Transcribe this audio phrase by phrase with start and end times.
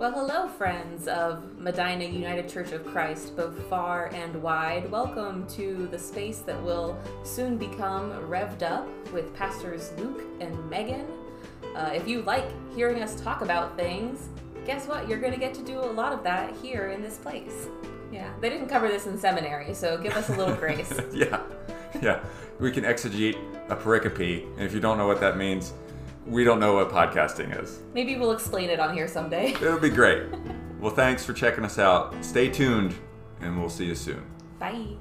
[0.00, 4.90] Well, hello, friends of Medina United Church of Christ, both far and wide.
[4.90, 11.04] Welcome to the space that will soon become revved up with Pastors Luke and Megan.
[11.76, 14.30] Uh, if you like hearing us talk about things,
[14.64, 15.06] guess what?
[15.06, 17.68] You're going to get to do a lot of that here in this place.
[18.10, 20.98] Yeah, they didn't cover this in seminary, so give us a little grace.
[21.12, 21.42] yeah,
[22.00, 22.24] yeah.
[22.58, 23.36] We can exegete
[23.68, 25.74] a pericope, and if you don't know what that means,
[26.30, 27.80] we don't know what podcasting is.
[27.92, 29.52] Maybe we'll explain it on here someday.
[29.52, 30.24] it would be great.
[30.80, 32.14] well, thanks for checking us out.
[32.24, 32.94] Stay tuned,
[33.40, 34.24] and we'll see you soon.
[34.58, 34.96] Bye.